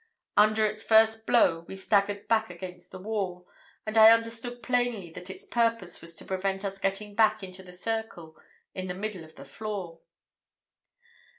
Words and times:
Under 0.35 0.65
its 0.65 0.81
first 0.81 1.27
blow 1.27 1.63
we 1.67 1.75
staggered 1.75 2.27
back 2.27 2.49
against 2.49 2.89
the 2.89 2.97
wall, 2.97 3.47
and 3.85 3.95
I 3.99 4.09
understood 4.09 4.63
plainly 4.63 5.11
that 5.11 5.29
its 5.29 5.45
purpose 5.45 6.01
was 6.01 6.15
to 6.15 6.25
prevent 6.25 6.65
us 6.65 6.79
getting 6.79 7.13
back 7.13 7.43
into 7.43 7.61
the 7.61 7.71
circle 7.71 8.35
in 8.73 8.87
the 8.87 8.95
middle 8.95 9.23
of 9.23 9.35
the 9.35 9.45
floor. 9.45 9.99